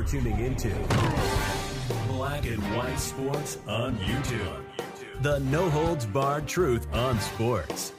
You're 0.00 0.08
tuning 0.08 0.38
into 0.38 0.70
Black 2.08 2.46
and 2.46 2.62
White 2.74 2.98
Sports 2.98 3.58
on 3.68 3.98
YouTube. 3.98 4.62
The 5.20 5.40
no 5.40 5.68
holds 5.68 6.06
barred 6.06 6.48
truth 6.48 6.86
on 6.94 7.20
sports. 7.20 7.92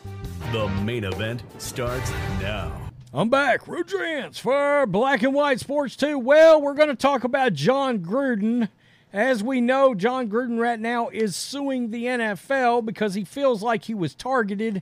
The 0.51 0.67
main 0.83 1.03
event 1.03 1.44
starts 1.60 2.10
now. 2.42 2.76
I'm 3.13 3.29
back, 3.29 3.65
Rudrance, 3.65 4.40
for 4.40 4.87
Black 4.87 5.22
and 5.22 5.35
White 5.35 5.60
Sports 5.60 5.96
2. 5.96 6.17
Well, 6.17 6.60
we're 6.60 6.74
going 6.74 6.90
to 6.90 6.96
talk 6.96 7.24
about 7.24 7.53
Jon 7.53 7.99
Gruden. 7.99 8.70
As 9.13 9.44
we 9.44 9.62
know, 9.62 9.94
Jon 9.94 10.28
Gruden 10.28 10.58
right 10.58 10.79
now 10.79 11.10
is 11.10 11.36
suing 11.36 11.92
the 11.92 12.06
NFL 12.06 12.83
because 12.83 13.13
he 13.13 13.24
feels 13.24 13.62
like 13.62 13.83
he 13.83 13.94
was 13.94 14.15
targeted 14.15 14.81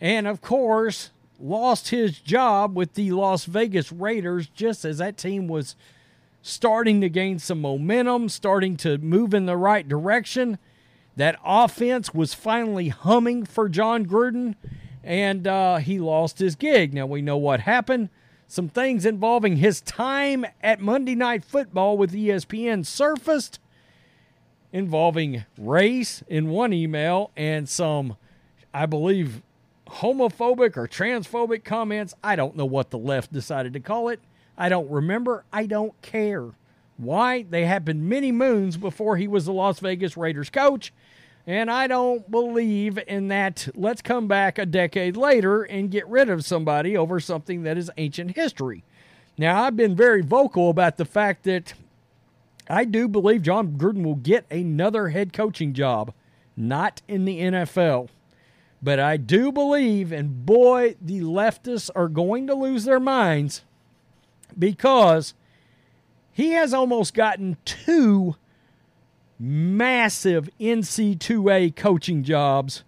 and, 0.00 0.26
of 0.26 0.40
course, 0.40 1.10
lost 1.38 1.90
his 1.90 2.18
job 2.18 2.76
with 2.76 2.94
the 2.94 3.12
Las 3.12 3.44
Vegas 3.44 3.92
Raiders 3.92 4.48
just 4.48 4.84
as 4.84 4.98
that 4.98 5.16
team 5.16 5.46
was 5.46 5.76
starting 6.42 7.00
to 7.00 7.08
gain 7.08 7.38
some 7.38 7.60
momentum, 7.60 8.28
starting 8.28 8.76
to 8.78 8.98
move 8.98 9.32
in 9.32 9.46
the 9.46 9.56
right 9.56 9.88
direction. 9.88 10.58
That 11.16 11.38
offense 11.44 12.12
was 12.12 12.34
finally 12.34 12.88
humming 12.88 13.46
for 13.46 13.68
Jon 13.68 14.06
Gruden 14.06 14.56
and 15.04 15.46
uh, 15.46 15.76
he 15.76 15.98
lost 15.98 16.38
his 16.38 16.56
gig. 16.56 16.92
Now 16.92 17.06
we 17.06 17.22
know 17.22 17.36
what 17.36 17.60
happened. 17.60 18.08
Some 18.46 18.68
things 18.68 19.06
involving 19.06 19.56
his 19.56 19.80
time 19.80 20.44
at 20.62 20.80
Monday 20.80 21.14
Night 21.14 21.44
Football 21.44 21.96
with 21.96 22.12
ESPN 22.12 22.84
surfaced, 22.84 23.58
involving 24.72 25.44
race 25.56 26.22
in 26.28 26.50
one 26.50 26.72
email 26.72 27.30
and 27.36 27.68
some, 27.68 28.16
I 28.74 28.86
believe, 28.86 29.42
homophobic 29.88 30.76
or 30.76 30.86
transphobic 30.86 31.64
comments. 31.64 32.14
I 32.22 32.36
don't 32.36 32.56
know 32.56 32.66
what 32.66 32.90
the 32.90 32.98
left 32.98 33.32
decided 33.32 33.72
to 33.72 33.80
call 33.80 34.08
it. 34.08 34.20
I 34.62 34.68
don't 34.68 34.88
remember. 34.88 35.44
I 35.52 35.66
don't 35.66 36.00
care. 36.02 36.50
Why? 36.96 37.42
They 37.42 37.64
happened 37.64 38.08
many 38.08 38.30
moons 38.30 38.76
before 38.76 39.16
he 39.16 39.26
was 39.26 39.44
the 39.44 39.52
Las 39.52 39.80
Vegas 39.80 40.16
Raiders 40.16 40.50
coach. 40.50 40.92
And 41.48 41.68
I 41.68 41.88
don't 41.88 42.30
believe 42.30 42.96
in 43.08 43.26
that. 43.26 43.68
Let's 43.74 44.02
come 44.02 44.28
back 44.28 44.58
a 44.58 44.64
decade 44.64 45.16
later 45.16 45.64
and 45.64 45.90
get 45.90 46.06
rid 46.06 46.30
of 46.30 46.44
somebody 46.44 46.96
over 46.96 47.18
something 47.18 47.64
that 47.64 47.76
is 47.76 47.90
ancient 47.96 48.36
history. 48.36 48.84
Now, 49.36 49.64
I've 49.64 49.76
been 49.76 49.96
very 49.96 50.22
vocal 50.22 50.70
about 50.70 50.96
the 50.96 51.06
fact 51.06 51.42
that 51.42 51.74
I 52.70 52.84
do 52.84 53.08
believe 53.08 53.42
Jon 53.42 53.76
Gruden 53.76 54.04
will 54.04 54.14
get 54.14 54.46
another 54.48 55.08
head 55.08 55.32
coaching 55.32 55.72
job, 55.72 56.14
not 56.56 57.02
in 57.08 57.24
the 57.24 57.40
NFL. 57.40 58.10
But 58.80 59.00
I 59.00 59.16
do 59.16 59.50
believe, 59.50 60.12
and 60.12 60.46
boy, 60.46 60.94
the 61.02 61.22
leftists 61.22 61.90
are 61.96 62.06
going 62.06 62.46
to 62.46 62.54
lose 62.54 62.84
their 62.84 63.00
minds 63.00 63.62
because 64.58 65.34
he 66.32 66.50
has 66.50 66.72
almost 66.72 67.14
gotten 67.14 67.56
two 67.64 68.36
massive 69.38 70.48
NC2A 70.60 71.74
coaching 71.76 72.22
jobs. 72.22 72.84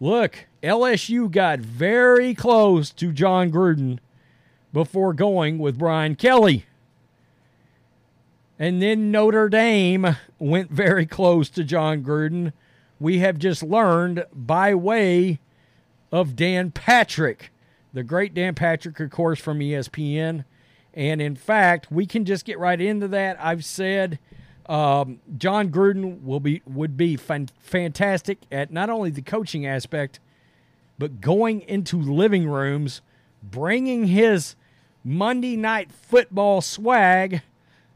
Look, 0.00 0.46
LSU 0.62 1.30
got 1.30 1.58
very 1.58 2.34
close 2.34 2.90
to 2.92 3.12
Jon 3.12 3.50
Gruden 3.50 3.98
before 4.72 5.12
going 5.12 5.58
with 5.58 5.78
Brian 5.78 6.14
Kelly. 6.14 6.66
And 8.58 8.82
then 8.82 9.10
Notre 9.10 9.48
Dame 9.48 10.16
went 10.38 10.70
very 10.70 11.06
close 11.06 11.48
to 11.50 11.64
Jon 11.64 12.02
Gruden. 12.02 12.52
We 13.00 13.18
have 13.18 13.38
just 13.38 13.62
learned 13.62 14.24
by 14.32 14.74
way 14.74 15.38
of 16.10 16.34
Dan 16.34 16.70
Patrick, 16.70 17.52
the 17.92 18.02
great 18.02 18.34
Dan 18.34 18.54
Patrick, 18.54 18.98
of 18.98 19.10
course, 19.10 19.38
from 19.38 19.60
ESPN. 19.60 20.44
And 20.94 21.20
in 21.20 21.36
fact, 21.36 21.92
we 21.92 22.06
can 22.06 22.24
just 22.24 22.44
get 22.44 22.58
right 22.58 22.80
into 22.80 23.08
that. 23.08 23.36
I've 23.40 23.64
said 23.64 24.18
um, 24.68 25.20
Jon 25.36 25.70
Gruden 25.70 26.22
will 26.22 26.40
be 26.40 26.62
would 26.66 26.96
be 26.96 27.16
fan- 27.16 27.48
fantastic 27.60 28.38
at 28.52 28.70
not 28.70 28.90
only 28.90 29.10
the 29.10 29.22
coaching 29.22 29.66
aspect, 29.66 30.20
but 30.98 31.20
going 31.20 31.62
into 31.62 32.00
living 32.00 32.48
rooms, 32.48 33.00
bringing 33.42 34.08
his 34.08 34.56
Monday 35.04 35.56
night 35.56 35.90
football 35.92 36.60
swag, 36.60 37.42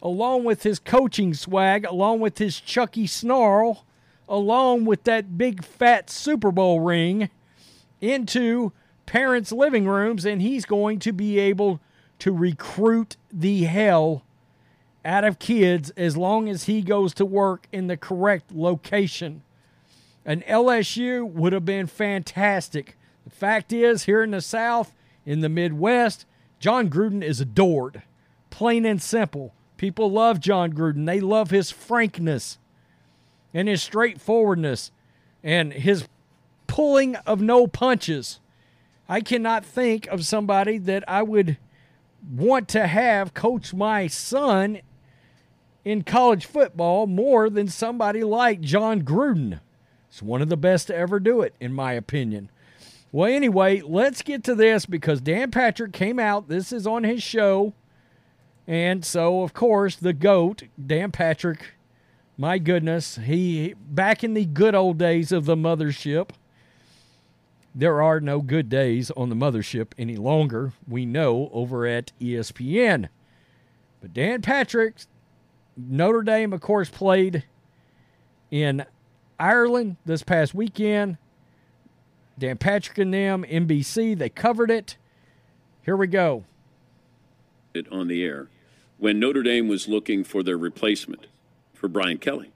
along 0.01 0.45
with 0.45 0.63
his 0.63 0.79
coaching 0.79 1.35
swag, 1.35 1.85
along 1.85 2.21
with 2.21 2.39
his 2.39 2.59
Chucky 2.61 3.07
snarl, 3.07 3.85
along 4.29 4.85
with 4.87 5.05
that 5.05 5.37
big 5.37 5.65
fat 5.65 6.09
Super 6.09 6.51
Bowl 6.51 6.81
ring, 6.81 7.29
into 8.01 8.73
parents' 9.05 9.53
living 9.53 9.87
rooms, 9.87 10.25
and 10.25 10.41
he's 10.41 10.65
going 10.65 10.99
to 11.01 11.13
be 11.13 11.39
able 11.39 11.81
to 12.23 12.33
recruit 12.33 13.17
the 13.33 13.65
hell 13.65 14.23
out 15.05 15.25
of 15.25 15.41
kids 15.41 15.91
as 15.97 16.17
long 16.17 16.49
as 16.49 16.65
he 16.65 16.81
goes 16.81 17.13
to 17.13 17.25
work 17.25 17.67
in 17.73 17.89
the 17.89 17.97
correct 17.97 18.53
location. 18.53 19.43
An 20.25 20.43
LSU 20.43 21.29
would 21.29 21.53
have 21.53 21.65
been 21.65 21.89
fantastic. 21.89 22.97
The 23.25 23.31
fact 23.31 23.73
is, 23.73 24.05
here 24.05 24.23
in 24.23 24.31
the 24.31 24.41
South, 24.41 24.95
in 25.27 25.41
the 25.41 25.49
Midwest, 25.49 26.25
Jon 26.61 26.89
Gruden 26.89 27.25
is 27.25 27.41
adored. 27.41 28.03
Plain 28.51 28.87
and 28.87 29.03
simple. 29.03 29.53
People 29.77 30.09
love 30.09 30.39
Jon 30.39 30.73
Gruden. 30.73 31.07
They 31.07 31.19
love 31.19 31.51
his 31.51 31.73
frankness 31.73 32.57
and 33.53 33.67
his 33.67 33.83
straightforwardness 33.83 34.93
and 35.43 35.73
his 35.73 36.07
pulling 36.69 37.17
of 37.17 37.41
no 37.41 37.67
punches. 37.67 38.39
I 39.09 39.23
cannot 39.23 39.65
think 39.65 40.07
of 40.07 40.25
somebody 40.25 40.79
that 40.79 41.03
I 41.09 41.25
would 41.25 41.57
want 42.31 42.69
to 42.69 42.87
have 42.87 43.35
coach 43.35 43.75
my 43.75 44.07
son 44.07 44.81
in 45.85 46.03
college 46.03 46.47
football 46.47 47.07
more 47.07 47.51
than 47.51 47.69
somebody 47.69 48.23
like 48.23 48.61
Jon 48.61 49.03
Gruden. 49.03 49.61
It's 50.09 50.23
one 50.23 50.43
of 50.43 50.49
the 50.49 50.57
best 50.57 50.89
to 50.89 50.97
ever 50.97 51.19
do 51.19 51.41
it, 51.41 51.55
in 51.61 51.73
my 51.73 51.93
opinion. 51.95 52.51
Well, 53.11 53.31
anyway, 53.31 53.81
let's 53.81 54.23
get 54.23 54.45
to 54.45 54.55
this 54.55 54.87
because 54.87 55.21
Dan 55.21 55.51
Patrick 55.51 55.93
came 55.93 56.19
out. 56.19 56.49
This 56.49 56.73
is 56.73 56.87
on 56.87 57.05
his 57.05 57.23
show. 57.23 57.75
And 58.67 59.05
so, 59.05 59.43
of 59.43 59.53
course, 59.53 59.97
the 59.97 60.13
GOAT, 60.13 60.65
Dan 60.85 61.11
Patrick, 61.13 61.75
my 62.39 62.59
goodness, 62.59 63.17
he 63.17 63.75
back 63.79 64.23
in 64.23 64.35
the 64.35 64.47
good 64.47 64.75
old 64.75 64.99
days 64.99 65.33
of 65.33 65.45
the 65.45 65.57
mothership. 65.57 66.31
There 67.75 68.03
are 68.03 68.21
no 68.21 68.41
good 68.41 68.69
days 68.69 69.11
on 69.13 69.29
the 69.31 69.35
mothership 69.35 69.93
any 69.97 70.17
longer, 70.17 70.73
we 70.87 71.07
know, 71.07 71.51
over 71.53 71.87
at 71.87 72.13
ESPN. 72.21 73.09
But 74.01 74.13
Dan 74.13 74.43
Patrick 74.43 74.97
Notre 75.77 76.23
Dame, 76.23 76.53
of 76.53 76.61
course, 76.61 76.91
played 76.91 77.45
in 78.51 78.85
Ireland 79.39 79.97
this 80.05 80.23
past 80.23 80.55
weekend. 80.55 81.17
Dan 82.39 82.59
Patrick 82.59 82.99
and 82.99 83.13
them, 83.13 83.45
NBC, 83.45 84.19
they 84.19 84.29
covered 84.29 84.71
it. 84.71 84.97
Here 85.83 85.97
we 85.97 86.07
go. 86.07 86.45
It 87.75 87.91
on 87.91 88.09
the 88.09 88.23
air 88.23 88.49
when 88.99 89.19
Notre 89.19 89.43
Dame 89.43 89.67
was 89.67 89.89
looking 89.89 90.23
for 90.23 90.43
their 90.43 90.57
replacement 90.57 91.27
for 91.73 91.89
Brian 91.89 92.19
Kelly, 92.19 92.53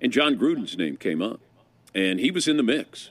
and 0.00 0.10
Jon 0.10 0.36
Gruden's 0.36 0.76
name 0.76 0.96
came 0.96 1.22
up, 1.22 1.40
and 1.94 2.18
he 2.18 2.30
was 2.30 2.48
in 2.48 2.56
the 2.56 2.62
mix, 2.62 3.10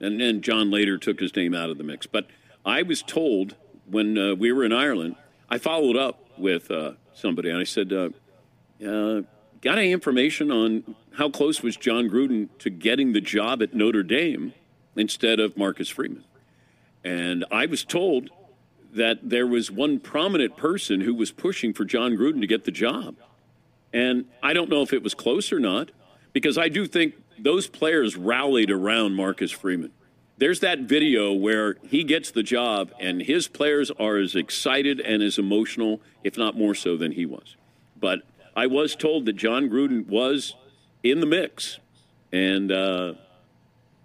and 0.00 0.20
then 0.20 0.42
Jon 0.42 0.70
later 0.70 0.98
took 0.98 1.20
his 1.20 1.34
name 1.34 1.54
out 1.54 1.70
of 1.70 1.78
the 1.78 1.84
mix. 1.84 2.06
But 2.06 2.26
I 2.64 2.82
was 2.82 3.02
told 3.02 3.56
when 3.88 4.18
uh, 4.18 4.34
we 4.34 4.52
were 4.52 4.64
in 4.64 4.72
Ireland, 4.72 5.16
I 5.48 5.58
followed 5.58 5.96
up 5.96 6.18
with 6.38 6.70
uh, 6.70 6.92
somebody, 7.14 7.50
and 7.50 7.58
I 7.58 7.64
said. 7.64 7.92
Uh, 7.92 8.10
uh, 8.84 9.22
got 9.60 9.78
any 9.78 9.92
information 9.92 10.50
on 10.50 10.94
how 11.14 11.30
close 11.30 11.62
was 11.62 11.76
Jon 11.76 12.08
Gruden 12.08 12.48
to 12.58 12.70
getting 12.70 13.12
the 13.12 13.20
job 13.20 13.62
at 13.62 13.74
Notre 13.74 14.02
Dame 14.02 14.52
instead 14.94 15.40
of 15.40 15.56
Marcus 15.56 15.88
Freeman? 15.88 16.24
And 17.04 17.44
I 17.50 17.66
was 17.66 17.84
told 17.84 18.30
that 18.92 19.28
there 19.28 19.46
was 19.46 19.70
one 19.70 19.98
prominent 19.98 20.56
person 20.56 21.00
who 21.00 21.14
was 21.14 21.30
pushing 21.30 21.72
for 21.72 21.84
Jon 21.84 22.16
Gruden 22.16 22.40
to 22.40 22.46
get 22.46 22.64
the 22.64 22.70
job. 22.70 23.16
And 23.92 24.26
I 24.42 24.52
don't 24.52 24.70
know 24.70 24.82
if 24.82 24.92
it 24.92 25.02
was 25.02 25.14
close 25.14 25.52
or 25.52 25.60
not, 25.60 25.90
because 26.32 26.58
I 26.58 26.68
do 26.68 26.86
think 26.86 27.14
those 27.38 27.66
players 27.66 28.16
rallied 28.16 28.70
around 28.70 29.14
Marcus 29.14 29.50
Freeman. 29.50 29.92
There's 30.38 30.60
that 30.60 30.80
video 30.80 31.32
where 31.32 31.76
he 31.88 32.04
gets 32.04 32.30
the 32.30 32.42
job, 32.42 32.92
and 33.00 33.22
his 33.22 33.48
players 33.48 33.90
are 33.92 34.18
as 34.18 34.34
excited 34.34 35.00
and 35.00 35.22
as 35.22 35.38
emotional, 35.38 36.02
if 36.22 36.36
not 36.36 36.56
more 36.56 36.74
so, 36.74 36.96
than 36.96 37.12
he 37.12 37.24
was. 37.24 37.56
But 37.98 38.20
I 38.54 38.66
was 38.66 38.94
told 38.94 39.24
that 39.26 39.34
Jon 39.34 39.70
Gruden 39.70 40.06
was 40.06 40.54
in 41.02 41.20
the 41.20 41.26
mix, 41.26 41.78
and 42.32 42.70
uh, 42.70 43.14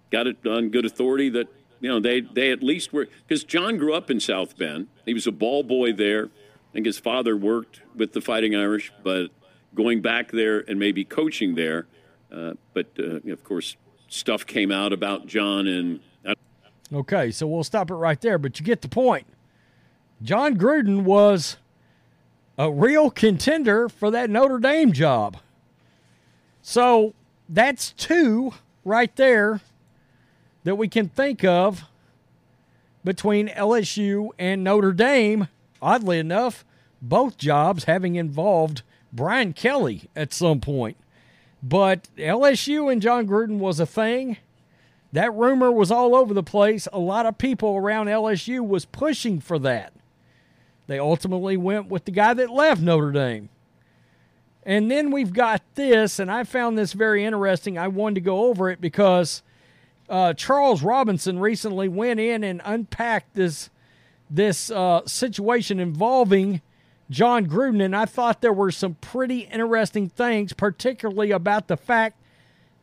got 0.10 0.28
it 0.28 0.46
on 0.46 0.70
good 0.70 0.86
authority 0.86 1.30
that 1.30 1.48
you 1.82 1.90
know 1.90 2.00
they 2.00 2.22
they 2.22 2.52
at 2.52 2.64
least 2.64 2.94
were 2.94 3.08
because 3.28 3.44
Jon 3.44 3.78
grew 3.78 3.94
up 3.94 4.10
in 4.10 4.20
South 4.20 4.58
Bend. 4.58 4.88
He 5.06 5.14
was 5.14 5.28
a 5.28 5.32
ball 5.32 5.64
boy 5.64 5.92
there. 5.94 6.26
I 6.26 6.74
think 6.74 6.86
his 6.86 7.00
father 7.00 7.36
worked 7.36 7.82
with 7.94 8.14
the 8.14 8.22
Fighting 8.22 8.56
Irish, 8.56 8.94
but 9.04 9.32
going 9.76 10.02
back 10.02 10.32
there 10.32 10.60
and 10.60 10.80
maybe 10.80 11.04
coaching 11.04 11.56
there. 11.56 11.88
Uh, 12.32 12.54
but 12.74 12.88
uh, 13.00 13.32
of 13.32 13.44
course, 13.44 13.76
stuff 14.08 14.46
came 14.46 14.72
out 14.72 14.94
about 14.94 15.28
Jon 15.28 15.68
and. 15.68 16.00
Okay, 16.94 17.32
so 17.32 17.48
we'll 17.48 17.64
stop 17.64 17.90
it 17.90 17.96
right 17.96 18.20
there. 18.20 18.38
But 18.38 18.60
you 18.60 18.66
get 18.66 18.82
the 18.82 18.90
point. 18.90 19.26
Jon 20.22 20.58
Gruden 20.58 21.04
was 21.04 21.56
a 22.58 22.70
real 22.70 23.10
contender 23.10 23.88
for 23.88 24.12
that 24.12 24.30
Notre 24.30 24.60
Dame 24.60 24.92
job. 24.92 25.38
So 26.62 27.14
that's 27.50 27.92
two 27.94 28.54
right 28.84 29.16
there 29.16 29.62
that 30.64 30.76
we 30.76 30.88
can 30.88 31.08
think 31.10 31.44
of 31.44 31.86
between 33.04 33.48
LSU 33.48 34.30
and 34.38 34.64
Notre 34.64 34.92
Dame. 34.92 35.48
Oddly 35.82 36.20
enough, 36.20 36.64
both 37.02 37.38
jobs 37.38 37.86
having 37.86 38.16
involved 38.16 38.84
Brian 39.12 39.54
Kelly 39.54 40.10
at 40.16 40.34
some 40.34 40.60
point. 40.60 40.98
But 41.64 42.08
LSU 42.18 42.92
and 42.92 43.02
Jon 43.02 43.28
Gruden 43.28 43.58
was 43.58 43.80
a 43.80 43.86
thing. 43.86 44.38
That 45.14 45.34
rumor 45.34 45.72
was 45.72 45.92
all 45.92 46.16
over 46.16 46.34
the 46.34 46.44
place. 46.44 46.88
A 46.92 47.00
lot 47.00 47.26
of 47.26 47.38
people 47.38 47.76
around 47.76 48.08
LSU 48.08 48.66
was 48.66 48.86
pushing 48.86 49.40
for 49.40 49.60
that. 49.60 49.94
They 50.88 50.98
ultimately 51.00 51.58
went 51.58 51.88
with 51.88 52.06
the 52.06 52.12
guy 52.12 52.34
that 52.34 52.50
left 52.50 52.82
Notre 52.82 53.12
Dame. 53.12 53.50
And 54.64 54.92
then 54.92 55.12
we've 55.12 55.34
got 55.34 55.62
this, 55.76 56.20
and 56.20 56.32
I 56.32 56.44
found 56.44 56.78
this 56.78 56.94
very 56.94 57.24
interesting. 57.26 57.78
I 57.78 57.88
wanted 57.88 58.16
to 58.16 58.22
go 58.22 58.46
over 58.46 58.70
it 58.70 58.80
because 58.80 59.42
uh, 60.10 60.34
Charles 60.34 60.84
Robinson 60.84 61.40
recently 61.40 61.88
went 61.88 62.20
in 62.20 62.44
and 62.44 62.62
unpacked 62.64 63.34
this 63.34 63.70
this 64.30 64.72
uh, 64.72 65.02
situation 65.06 65.80
involving 65.80 66.62
Jon 67.12 67.46
Gruden, 67.46 67.84
and 67.84 67.96
I 67.96 68.06
thought 68.06 68.42
there 68.42 68.54
were 68.54 68.72
some 68.72 68.96
pretty 68.96 69.42
interesting 69.42 70.08
things, 70.08 70.54
particularly 70.54 71.32
about 71.32 71.68
the 71.68 71.76
fact 71.76 72.18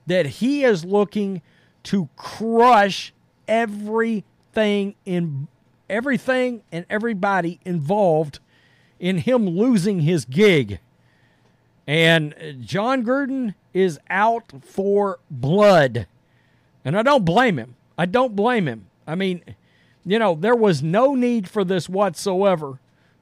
that 0.06 0.26
he 0.26 0.64
is 0.64 0.84
looking 0.84 1.40
to 1.84 2.10
crush 2.14 3.14
everything 3.48 4.94
in 5.06 5.48
everything 5.88 6.62
and 6.70 6.84
everybody 6.90 7.58
involved 7.64 8.38
in 9.00 9.18
him 9.18 9.48
losing 9.48 10.00
his 10.00 10.26
gig. 10.26 10.78
And 11.86 12.34
Jon 12.60 13.02
Gruden 13.02 13.54
is 13.72 13.98
out 14.10 14.52
for 14.62 15.20
blood. 15.30 16.06
And 16.84 16.98
I 16.98 17.02
don't 17.02 17.24
blame 17.24 17.58
him. 17.58 17.76
I 17.96 18.04
don't 18.04 18.36
blame 18.36 18.68
him. 18.68 18.88
I 19.06 19.14
mean, 19.14 19.42
you 20.04 20.18
know, 20.18 20.34
there 20.34 20.54
was 20.54 20.82
no 20.82 21.14
need 21.14 21.48
for 21.48 21.64
this 21.64 21.88
whatsoever. 21.88 22.78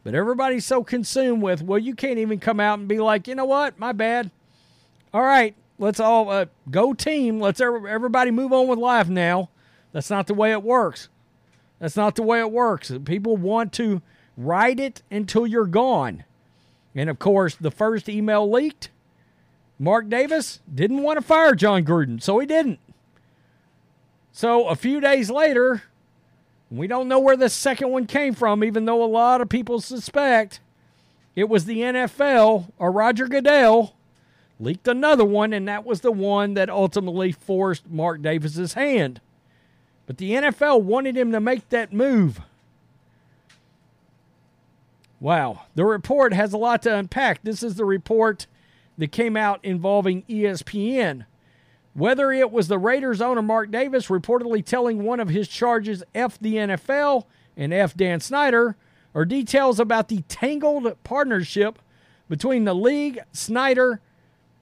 But 0.06 0.14
everybody's 0.14 0.64
so 0.64 0.84
consumed 0.84 1.42
with, 1.42 1.62
well, 1.62 1.80
you 1.80 1.92
can't 1.92 2.20
even 2.20 2.38
come 2.38 2.60
out 2.60 2.78
and 2.78 2.86
be 2.86 3.00
like, 3.00 3.26
you 3.26 3.34
know 3.34 3.44
what, 3.44 3.76
my 3.76 3.90
bad. 3.90 4.30
All 5.12 5.24
right, 5.24 5.52
let's 5.80 5.98
all 5.98 6.30
uh, 6.30 6.46
go 6.70 6.94
team. 6.94 7.40
Let's 7.40 7.60
everybody 7.60 8.30
move 8.30 8.52
on 8.52 8.68
with 8.68 8.78
life 8.78 9.08
now. 9.08 9.48
That's 9.90 10.08
not 10.08 10.28
the 10.28 10.34
way 10.34 10.52
it 10.52 10.62
works. 10.62 11.08
That's 11.80 11.96
not 11.96 12.14
the 12.14 12.22
way 12.22 12.38
it 12.38 12.52
works. 12.52 12.92
People 13.04 13.36
want 13.36 13.72
to 13.72 14.00
write 14.36 14.78
it 14.78 15.02
until 15.10 15.44
you're 15.44 15.66
gone. 15.66 16.22
And 16.94 17.10
of 17.10 17.18
course, 17.18 17.56
the 17.56 17.72
first 17.72 18.08
email 18.08 18.48
leaked. 18.48 18.90
Mark 19.76 20.08
Davis 20.08 20.60
didn't 20.72 21.02
want 21.02 21.18
to 21.18 21.26
fire 21.26 21.56
Jon 21.56 21.84
Gruden, 21.84 22.22
so 22.22 22.38
he 22.38 22.46
didn't. 22.46 22.78
So 24.30 24.68
a 24.68 24.76
few 24.76 25.00
days 25.00 25.32
later, 25.32 25.82
we 26.70 26.86
don't 26.86 27.08
know 27.08 27.20
where 27.20 27.36
the 27.36 27.48
second 27.48 27.90
one 27.90 28.06
came 28.06 28.34
from, 28.34 28.64
even 28.64 28.84
though 28.84 29.02
a 29.02 29.06
lot 29.06 29.40
of 29.40 29.48
people 29.48 29.80
suspect 29.80 30.60
it 31.34 31.48
was 31.48 31.64
the 31.64 31.78
NFL 31.78 32.72
or 32.78 32.90
Roger 32.90 33.28
Goodell 33.28 33.94
leaked 34.58 34.88
another 34.88 35.24
one, 35.24 35.52
and 35.52 35.68
that 35.68 35.84
was 35.84 36.00
the 36.00 36.12
one 36.12 36.54
that 36.54 36.70
ultimately 36.70 37.30
forced 37.30 37.88
Mark 37.88 38.22
Davis's 38.22 38.72
hand. 38.72 39.20
But 40.06 40.18
the 40.18 40.32
NFL 40.32 40.82
wanted 40.82 41.16
him 41.16 41.32
to 41.32 41.40
make 41.40 41.68
that 41.68 41.92
move. 41.92 42.40
Wow. 45.20 45.62
The 45.74 45.84
report 45.84 46.32
has 46.32 46.52
a 46.52 46.58
lot 46.58 46.82
to 46.82 46.96
unpack. 46.96 47.42
This 47.42 47.62
is 47.62 47.74
the 47.74 47.84
report 47.84 48.46
that 48.98 49.12
came 49.12 49.36
out 49.36 49.60
involving 49.62 50.22
ESPN. 50.22 51.26
Whether 51.96 52.30
it 52.30 52.52
was 52.52 52.68
the 52.68 52.78
Raiders 52.78 53.22
owner 53.22 53.40
Mark 53.40 53.70
Davis 53.70 54.08
reportedly 54.08 54.62
telling 54.62 55.02
one 55.02 55.18
of 55.18 55.30
his 55.30 55.48
charges 55.48 56.04
F 56.14 56.38
the 56.38 56.56
NFL 56.56 57.24
and 57.56 57.72
F 57.72 57.96
Dan 57.96 58.20
Snyder, 58.20 58.76
or 59.14 59.24
details 59.24 59.80
about 59.80 60.08
the 60.08 60.20
tangled 60.28 61.02
partnership 61.04 61.78
between 62.28 62.66
the 62.66 62.74
league, 62.74 63.20
Snyder, 63.32 64.02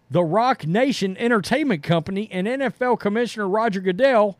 the 0.08 0.22
Roc 0.22 0.64
Nation 0.64 1.16
Entertainment 1.16 1.82
Company, 1.82 2.28
and 2.30 2.46
NFL 2.46 3.00
Commissioner 3.00 3.48
Roger 3.48 3.80
Goodell, 3.80 4.38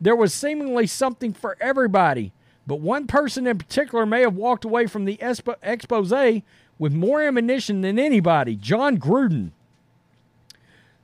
there 0.00 0.14
was 0.14 0.32
seemingly 0.32 0.86
something 0.86 1.32
for 1.32 1.56
everybody. 1.60 2.30
But 2.64 2.78
one 2.78 3.08
person 3.08 3.48
in 3.48 3.58
particular 3.58 4.06
may 4.06 4.20
have 4.20 4.36
walked 4.36 4.64
away 4.64 4.86
from 4.86 5.04
the 5.04 5.18
expose 5.20 6.42
with 6.78 6.92
more 6.92 7.22
ammunition 7.22 7.80
than 7.80 7.98
anybody 7.98 8.54
Jon 8.54 8.98
Gruden. 8.98 9.50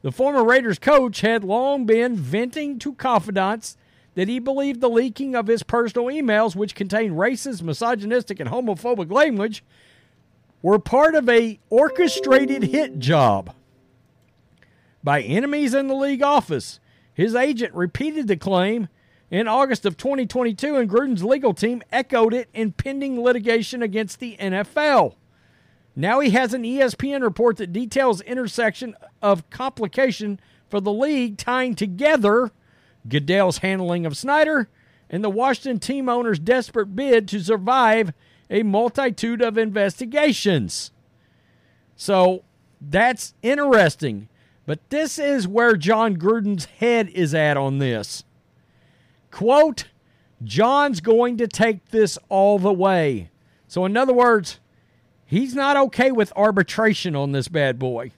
The 0.02 0.12
former 0.12 0.44
Raiders 0.44 0.80
coach 0.80 1.20
had 1.20 1.44
long 1.44 1.86
been 1.86 2.16
venting 2.16 2.78
to 2.80 2.94
confidants 2.94 3.76
that 4.14 4.28
he 4.28 4.38
believed 4.40 4.80
the 4.80 4.90
leaking 4.90 5.34
of 5.34 5.46
his 5.46 5.62
personal 5.62 6.08
emails, 6.08 6.54
which 6.54 6.74
contained 6.74 7.16
racist, 7.16 7.62
misogynistic, 7.62 8.40
and 8.40 8.50
homophobic 8.50 9.10
language, 9.10 9.64
were 10.60 10.78
part 10.78 11.14
of 11.14 11.28
a 11.28 11.58
orchestrated 11.70 12.64
hit 12.64 12.98
job 12.98 13.54
by 15.02 15.22
enemies 15.22 15.72
in 15.72 15.86
the 15.86 15.94
league 15.94 16.22
office. 16.22 16.78
His 17.14 17.34
agent 17.34 17.74
repeated 17.74 18.28
the 18.28 18.36
claim 18.36 18.88
in 19.30 19.48
August 19.48 19.86
of 19.86 19.96
2022, 19.96 20.76
and 20.76 20.90
Gruden's 20.90 21.24
legal 21.24 21.54
team 21.54 21.82
echoed 21.90 22.34
it 22.34 22.48
in 22.52 22.72
pending 22.72 23.20
litigation 23.22 23.82
against 23.82 24.20
the 24.20 24.36
NFL. 24.38 25.14
Now 25.94 26.20
he 26.20 26.30
has 26.30 26.54
an 26.54 26.62
ESPN 26.62 27.22
report 27.22 27.58
that 27.58 27.72
details 27.72 28.20
intersection 28.22 28.94
of 29.20 29.48
complication 29.50 30.40
for 30.68 30.80
the 30.80 30.92
league 30.92 31.36
tying 31.36 31.74
together 31.74 32.50
Goodell's 33.08 33.58
handling 33.58 34.06
of 34.06 34.16
Snyder 34.16 34.68
and 35.10 35.22
the 35.22 35.30
Washington 35.30 35.78
team 35.78 36.08
owner's 36.08 36.38
desperate 36.38 36.96
bid 36.96 37.28
to 37.28 37.40
survive 37.40 38.12
a 38.48 38.62
multitude 38.62 39.42
of 39.42 39.58
investigations. 39.58 40.90
So 41.96 42.44
that's 42.80 43.34
interesting. 43.42 44.28
But 44.64 44.90
this 44.90 45.18
is 45.18 45.48
where 45.48 45.76
Jon 45.76 46.16
Gruden's 46.16 46.66
head 46.66 47.08
is 47.10 47.34
at 47.34 47.56
on 47.56 47.78
this. 47.78 48.24
Quote, 49.30 49.88
Jon's 50.42 51.00
going 51.00 51.36
to 51.38 51.48
take 51.48 51.90
this 51.90 52.18
all 52.28 52.58
the 52.58 52.72
way. 52.72 53.30
So, 53.66 53.84
in 53.84 53.96
other 53.96 54.12
words, 54.12 54.60
He's 55.32 55.54
not 55.54 55.78
okay 55.78 56.12
with 56.12 56.30
arbitration 56.36 57.16
on 57.16 57.32
this 57.32 57.48
bad 57.48 57.78
boy. 57.78 58.12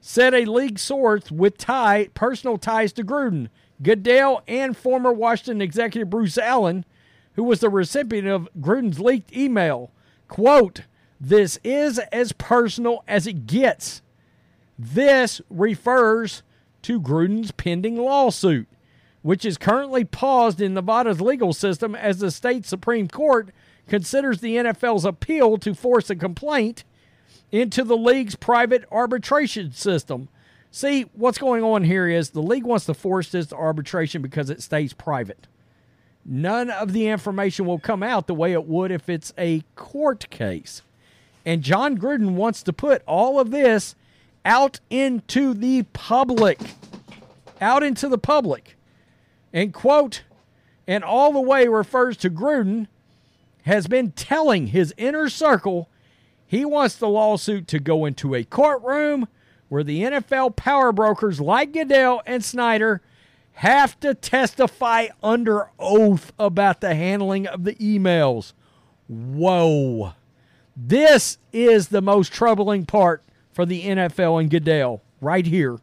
Said 0.00 0.32
a 0.32 0.44
league 0.44 0.78
source 0.78 1.28
with 1.28 1.58
tie, 1.58 2.08
personal 2.14 2.56
ties 2.56 2.92
to 2.92 3.02
Gruden, 3.02 3.48
Goodell, 3.82 4.44
and 4.46 4.76
former 4.76 5.12
Washington 5.12 5.60
executive 5.60 6.08
Bruce 6.08 6.38
Allen, 6.38 6.84
who 7.32 7.42
was 7.42 7.58
the 7.58 7.68
recipient 7.68 8.28
of 8.28 8.48
Gruden's 8.60 9.00
leaked 9.00 9.36
email. 9.36 9.90
Quote, 10.28 10.82
This 11.20 11.58
is 11.64 11.98
as 12.12 12.30
personal 12.30 13.02
as 13.08 13.26
it 13.26 13.48
gets. 13.48 14.00
This 14.78 15.40
refers 15.50 16.44
to 16.82 17.00
Gruden's 17.00 17.50
pending 17.50 17.96
lawsuit, 17.96 18.68
which 19.22 19.44
is 19.44 19.58
currently 19.58 20.04
paused 20.04 20.60
in 20.60 20.74
Nevada's 20.74 21.20
legal 21.20 21.52
system 21.52 21.96
as 21.96 22.20
the 22.20 22.30
state 22.30 22.66
Supreme 22.66 23.08
Court 23.08 23.50
considers 23.88 24.40
the 24.40 24.56
NFL's 24.56 25.04
appeal 25.04 25.58
to 25.58 25.74
force 25.74 26.10
a 26.10 26.16
complaint 26.16 26.84
into 27.52 27.84
the 27.84 27.96
league's 27.96 28.36
private 28.36 28.84
arbitration 28.90 29.72
system. 29.72 30.28
See, 30.70 31.10
what's 31.14 31.38
going 31.38 31.64
on 31.64 31.84
here 31.84 32.06
is 32.08 32.30
the 32.30 32.42
league 32.42 32.64
wants 32.64 32.86
to 32.86 32.94
force 32.94 33.30
this 33.30 33.48
to 33.48 33.56
arbitration 33.56 34.22
because 34.22 34.50
it 34.50 34.62
stays 34.62 34.92
private. 34.92 35.48
None 36.24 36.70
of 36.70 36.92
the 36.92 37.08
information 37.08 37.66
will 37.66 37.78
come 37.78 38.02
out 38.02 38.26
the 38.26 38.34
way 38.34 38.52
it 38.52 38.66
would 38.66 38.92
if 38.92 39.08
it's 39.08 39.32
a 39.36 39.64
court 39.74 40.28
case. 40.30 40.82
And 41.44 41.62
Jon 41.62 41.98
Gruden 41.98 42.32
wants 42.32 42.62
to 42.64 42.72
put 42.72 43.02
all 43.06 43.40
of 43.40 43.50
this 43.50 43.94
out 44.44 44.80
into 44.90 45.54
the 45.54 45.82
public. 45.92 46.60
Out 47.60 47.82
into 47.82 48.08
the 48.08 48.18
public. 48.18 48.76
And 49.52 49.72
quote, 49.72 50.22
and 50.86 51.02
all 51.02 51.32
the 51.32 51.40
way 51.40 51.66
refers 51.66 52.16
to 52.18 52.30
Gruden 52.30 52.86
has 53.62 53.86
been 53.86 54.12
telling 54.12 54.68
his 54.68 54.94
inner 54.96 55.28
circle 55.28 55.88
he 56.46 56.64
wants 56.64 56.96
the 56.96 57.08
lawsuit 57.08 57.68
to 57.68 57.78
go 57.78 58.04
into 58.04 58.34
a 58.34 58.42
courtroom 58.42 59.28
where 59.68 59.84
the 59.84 60.02
NFL 60.02 60.56
power 60.56 60.90
brokers 60.90 61.40
like 61.40 61.72
Goodell 61.72 62.22
and 62.26 62.44
Snyder 62.44 63.00
have 63.52 63.98
to 64.00 64.14
testify 64.14 65.08
under 65.22 65.70
oath 65.78 66.32
about 66.38 66.80
the 66.80 66.94
handling 66.94 67.46
of 67.46 67.62
the 67.62 67.76
emails. 67.76 68.52
Whoa. 69.06 70.14
This 70.76 71.38
is 71.52 71.88
the 71.88 72.02
most 72.02 72.32
troubling 72.32 72.84
part 72.84 73.22
for 73.52 73.64
the 73.64 73.84
NFL 73.84 74.40
and 74.40 74.50
Goodell 74.50 75.02
right 75.20 75.46
here. 75.46 75.78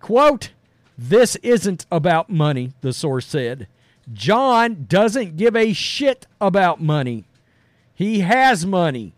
Quote, 0.00 0.52
this 0.96 1.36
isn't 1.36 1.84
about 1.90 2.30
money, 2.30 2.72
the 2.80 2.92
source 2.92 3.26
said. 3.26 3.68
Jon 4.12 4.86
doesn't 4.88 5.36
give 5.36 5.56
a 5.56 5.72
shit 5.72 6.26
about 6.40 6.80
money. 6.80 7.24
He 7.94 8.20
has 8.20 8.64
money. 8.64 9.14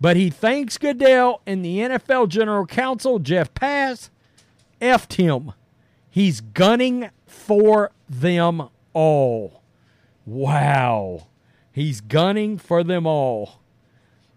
But 0.00 0.16
he 0.16 0.30
thanks 0.30 0.78
Goodell 0.78 1.40
and 1.46 1.64
the 1.64 1.78
NFL 1.78 2.28
General 2.28 2.66
Counsel, 2.66 3.18
Jeff 3.18 3.54
Pash, 3.54 4.08
effed 4.80 5.14
him. 5.14 5.52
He's 6.10 6.40
gunning 6.40 7.10
for 7.26 7.92
them 8.08 8.68
all. 8.92 9.62
Wow. 10.26 11.28
He's 11.72 12.00
gunning 12.00 12.58
for 12.58 12.84
them 12.84 13.06
all. 13.06 13.60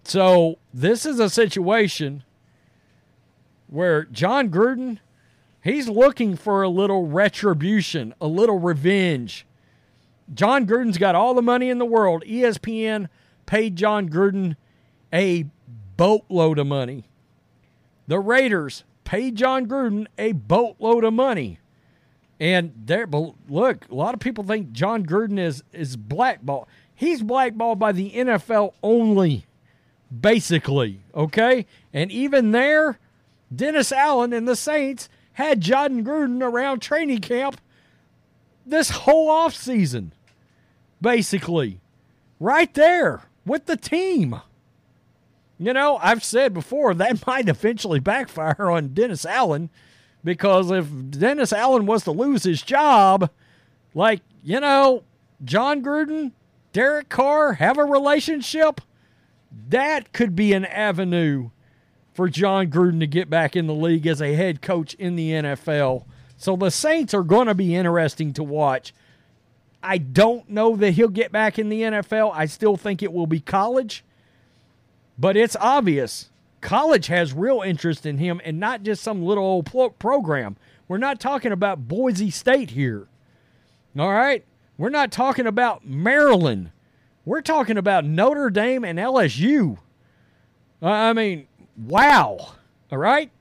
So 0.03 0.59
this 0.73 1.05
is 1.05 1.19
a 1.19 1.29
situation 1.29 2.23
where 3.67 4.05
Jon 4.05 4.49
Gruden, 4.49 4.99
he's 5.65 5.89
looking 5.89 6.37
for 6.37 6.63
a 6.63 6.69
little 6.69 7.07
retribution, 7.07 8.13
a 8.21 8.27
little 8.27 8.59
revenge. 8.59 9.45
Jon 10.33 10.65
Gruden's 10.65 10.97
got 10.97 11.15
all 11.15 11.33
the 11.33 11.41
money 11.41 11.69
in 11.69 11.79
the 11.79 11.85
world. 11.85 12.23
ESPN 12.25 13.09
paid 13.45 13.75
Jon 13.75 14.07
Gruden 14.07 14.55
a 15.11 15.45
boatload 15.97 16.59
of 16.59 16.67
money. 16.67 17.05
The 18.07 18.19
Raiders 18.19 18.83
paid 19.03 19.35
Jon 19.35 19.65
Gruden 19.65 20.07
a 20.17 20.31
boatload 20.31 21.03
of 21.03 21.13
money. 21.13 21.59
And 22.39 22.73
there, 22.85 23.07
but 23.07 23.33
look, 23.49 23.89
a 23.89 23.95
lot 23.95 24.13
of 24.13 24.19
people 24.19 24.43
think 24.43 24.71
Jon 24.71 25.05
Gruden 25.05 25.39
is 25.39 25.63
is 25.71 25.95
blackballed. 25.95 26.67
He's 26.93 27.23
blackballed 27.23 27.79
by 27.79 27.91
the 27.91 28.11
NFL 28.11 28.73
only, 28.83 29.45
basically. 30.17 31.01
Okay, 31.13 31.65
and 31.93 32.11
even 32.11 32.51
there, 32.51 32.99
Dennis 33.53 33.91
Allen 33.91 34.33
and 34.33 34.47
the 34.47 34.55
Saints 34.55 35.07
had 35.35 35.59
Jon 35.59 36.03
Gruden 36.03 36.41
around 36.41 36.79
training 36.79 37.19
camp 37.19 37.59
this 38.65 38.89
whole 38.89 39.29
offseason, 39.29 40.11
basically, 41.01 41.81
right 42.39 42.73
there 42.73 43.23
with 43.45 43.65
the 43.65 43.75
team. 43.75 44.39
You 45.57 45.73
know, 45.73 45.99
I've 46.01 46.23
said 46.23 46.53
before 46.53 46.93
that 46.93 47.27
might 47.27 47.49
eventually 47.49 47.99
backfire 47.99 48.71
on 48.71 48.93
Dennis 48.93 49.25
Allen 49.25 49.69
because 50.23 50.71
if 50.71 50.87
Dennis 51.11 51.51
Allen 51.51 51.85
was 51.85 52.03
to 52.05 52.11
lose 52.11 52.43
his 52.43 52.61
job, 52.61 53.29
like, 53.93 54.21
you 54.41 54.61
know, 54.61 55.03
Jon 55.43 55.83
Gruden, 55.83 56.31
Derek 56.71 57.09
Carr 57.09 57.53
have 57.53 57.77
a 57.77 57.83
relationship, 57.83 58.79
that 59.67 60.13
could 60.13 60.33
be 60.33 60.53
an 60.53 60.63
avenue 60.63 61.49
for 62.15 62.29
Jon 62.29 62.67
Gruden 62.67 63.01
to 63.01 63.07
get 63.07 63.29
back 63.29 63.57
in 63.57 63.67
the 63.67 63.73
league 63.73 64.07
as 64.07 64.21
a 64.21 64.33
head 64.33 64.61
coach 64.61 64.93
in 64.93 65.17
the 65.17 65.31
NFL. 65.31 66.05
So 66.37 66.55
the 66.55 66.71
Saints 66.71 67.13
are 67.13 67.23
going 67.23 67.47
to 67.47 67.53
be 67.53 67.75
interesting 67.75 68.31
to 68.33 68.43
watch. 68.43 68.93
I 69.83 69.97
don't 69.97 70.49
know 70.49 70.77
that 70.77 70.91
he'll 70.91 71.09
get 71.09 71.33
back 71.33 71.59
in 71.59 71.67
the 71.67 71.81
NFL. 71.81 72.31
I 72.33 72.45
still 72.45 72.77
think 72.77 73.03
it 73.03 73.11
will 73.11 73.27
be 73.27 73.41
college. 73.41 74.05
But 75.19 75.35
it's 75.35 75.57
obvious 75.59 76.29
college 76.61 77.07
has 77.07 77.33
real 77.33 77.61
interest 77.61 78.05
in 78.05 78.17
him 78.17 78.41
and 78.43 78.59
not 78.59 78.81
just 78.81 79.03
some 79.03 79.21
little 79.21 79.43
old 79.43 79.65
pro- 79.65 79.89
program. 79.89 80.55
We're 80.87 80.97
not 80.97 81.19
talking 81.19 81.51
about 81.51 81.87
Boise 81.87 82.31
State 82.31 82.71
here. 82.71 83.07
All 83.99 84.11
right? 84.11 84.45
We're 84.77 84.89
not 84.89 85.11
talking 85.11 85.47
about 85.47 85.85
Maryland. 85.85 86.71
We're 87.25 87.41
talking 87.41 87.77
about 87.77 88.05
Notre 88.05 88.49
Dame 88.49 88.85
and 88.85 88.97
LSU. 88.97 89.79
I 90.81 91.13
mean, 91.13 91.47
wow. 91.77 92.53
All 92.91 92.97
right? 92.97 93.31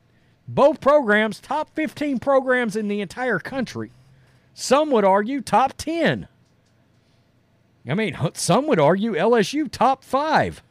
Both 0.47 0.81
programs, 0.81 1.41
top 1.41 1.75
15 1.75 2.19
programs 2.19 2.77
in 2.77 2.89
the 2.89 3.01
entire 3.01 3.39
country. 3.39 3.91
Some 4.53 4.91
would 4.91 5.05
argue 5.05 5.41
top 5.41 5.75
10. 5.77 6.29
I 7.89 7.95
mean, 7.95 8.17
some 8.35 8.67
would 8.67 8.81
argue 8.81 9.13
LSU 9.13 9.71
top 9.71 10.05
five 10.05 10.63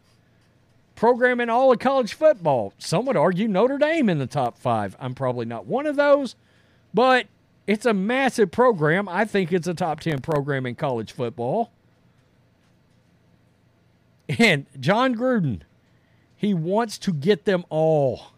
program 0.96 1.40
in 1.40 1.50
all 1.50 1.72
of 1.72 1.80
college 1.80 2.14
football. 2.14 2.74
Some 2.78 3.06
would 3.06 3.18
argue 3.18 3.48
Notre 3.48 3.78
Dame 3.78 4.10
in 4.10 4.20
the 4.20 4.28
top 4.28 4.58
five. 4.58 4.96
I'm 5.00 5.14
probably 5.14 5.46
not 5.46 5.66
one 5.66 5.86
of 5.86 5.96
those, 5.96 6.36
but 6.94 7.28
it's 7.68 7.86
a 7.86 7.94
massive 7.94 8.52
program. 8.52 9.08
I 9.08 9.26
think 9.26 9.52
it's 9.52 9.68
a 9.68 9.74
top 9.74 10.00
10 10.00 10.22
program 10.22 10.66
in 10.66 10.76
college 10.76 11.12
football. 11.12 11.72
And 14.40 14.66
Jon 14.80 15.16
Gruden, 15.16 15.62
he 16.44 16.54
wants 16.54 16.98
to 16.98 17.14
get 17.14 17.46
them 17.46 17.64
all. 17.70 18.34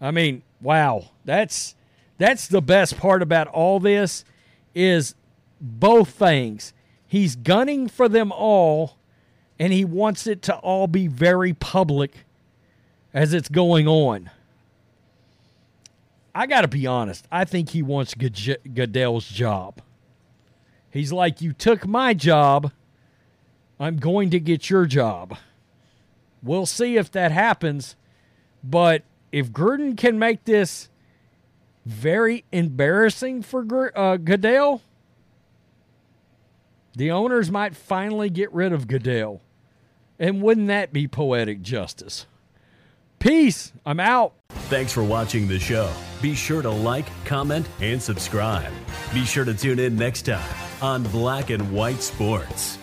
I 0.00 0.12
mean, 0.12 0.42
wow. 0.60 1.06
That's 1.24 1.74
that's 2.18 2.46
the 2.46 2.62
best 2.62 2.98
part 2.98 3.20
about 3.20 3.48
all 3.48 3.80
this 3.80 4.24
is 4.72 5.16
both 5.60 6.10
things. 6.10 6.72
He's 7.04 7.34
gunning 7.34 7.88
for 7.88 8.08
them 8.08 8.30
all 8.30 8.96
and 9.58 9.72
he 9.72 9.84
wants 9.84 10.28
it 10.28 10.40
to 10.42 10.54
all 10.54 10.86
be 10.86 11.08
very 11.08 11.52
public 11.52 12.12
as 13.12 13.34
it's 13.34 13.48
going 13.48 13.88
on. 13.88 14.30
I 16.32 16.46
got 16.46 16.60
to 16.60 16.68
be 16.68 16.86
honest. 16.86 17.26
I 17.32 17.44
think 17.44 17.70
he 17.70 17.82
wants 17.82 18.14
Goodell's 18.14 19.26
job. 19.26 19.82
He's 20.92 21.12
like, 21.12 21.40
You 21.40 21.54
took 21.54 21.88
my 21.88 22.14
job. 22.14 22.70
I'm 23.80 23.96
going 23.96 24.30
to 24.30 24.38
get 24.38 24.70
your 24.70 24.86
job. 24.86 25.36
We'll 26.42 26.66
see 26.66 26.96
if 26.96 27.10
that 27.12 27.32
happens. 27.32 27.96
But 28.64 29.02
if 29.30 29.50
Gruden 29.50 29.96
can 29.96 30.18
make 30.18 30.44
this 30.44 30.88
very 31.84 32.44
embarrassing 32.52 33.42
for 33.42 33.92
uh, 33.96 34.16
Goodell, 34.16 34.82
the 36.94 37.10
owners 37.10 37.50
might 37.50 37.74
finally 37.74 38.30
get 38.30 38.52
rid 38.52 38.72
of 38.72 38.86
Goodell. 38.86 39.40
And 40.18 40.42
wouldn't 40.42 40.68
that 40.68 40.92
be 40.92 41.08
poetic 41.08 41.62
justice? 41.62 42.26
Peace. 43.18 43.72
I'm 43.86 44.00
out. 44.00 44.34
Thanks 44.68 44.92
for 44.92 45.02
watching 45.02 45.48
the 45.48 45.58
show. 45.58 45.92
Be 46.20 46.34
sure 46.34 46.62
to 46.62 46.70
like, 46.70 47.06
comment, 47.24 47.68
and 47.80 48.00
subscribe. 48.00 48.72
Be 49.14 49.24
sure 49.24 49.44
to 49.44 49.54
tune 49.54 49.78
in 49.78 49.96
next 49.96 50.22
time 50.22 50.54
on 50.80 51.02
Black 51.04 51.50
and 51.50 51.72
White 51.72 52.02
Sports. 52.02 52.78